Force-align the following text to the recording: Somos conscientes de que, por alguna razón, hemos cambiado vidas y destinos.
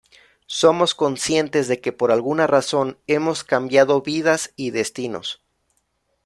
Somos 0.59 0.95
conscientes 0.95 1.67
de 1.67 1.79
que, 1.79 1.93
por 1.93 2.11
alguna 2.11 2.47
razón, 2.47 2.97
hemos 3.05 3.43
cambiado 3.43 4.01
vidas 4.01 4.51
y 4.55 4.71
destinos. 4.71 5.43